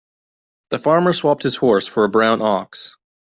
The 0.71 0.79
farmer 0.79 1.13
swapped 1.13 1.43
his 1.43 1.57
horse 1.57 1.85
for 1.85 2.05
a 2.05 2.09
brown 2.09 2.41
ox. 2.41 2.97